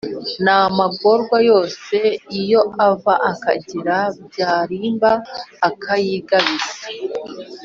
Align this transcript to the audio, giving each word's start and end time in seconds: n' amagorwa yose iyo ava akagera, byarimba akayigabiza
n' 0.43 0.53
amagorwa 0.61 1.37
yose 1.49 1.97
iyo 2.41 2.61
ava 2.87 3.13
akagera, 3.31 3.97
byarimba 4.27 5.11
akayigabiza 5.69 6.69